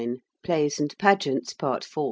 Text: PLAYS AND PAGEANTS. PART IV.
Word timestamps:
PLAYS 0.43 0.79
AND 0.79 0.97
PAGEANTS. 0.97 1.53
PART 1.53 1.83
IV. 1.85 1.99